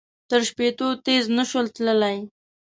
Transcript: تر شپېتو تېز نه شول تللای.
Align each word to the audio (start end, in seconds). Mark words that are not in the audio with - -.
تر 0.29 0.41
شپېتو 0.49 0.87
تېز 1.05 1.23
نه 1.37 1.43
شول 1.49 1.65
تللای. 1.75 2.17